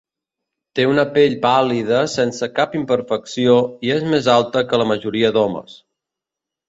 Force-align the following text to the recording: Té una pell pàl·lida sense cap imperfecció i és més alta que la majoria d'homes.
Té 0.77 0.85
una 0.91 1.03
pell 1.17 1.35
pàl·lida 1.43 1.99
sense 2.13 2.49
cap 2.61 2.73
imperfecció 2.81 3.61
i 3.89 3.93
és 3.97 4.09
més 4.15 4.31
alta 4.37 4.65
que 4.73 4.81
la 4.85 4.89
majoria 4.93 5.33
d'homes. 5.37 5.77